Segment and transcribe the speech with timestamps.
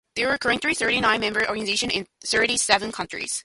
[0.15, 3.39] There are currently thirty-nine member organizations in thirty-seven countries.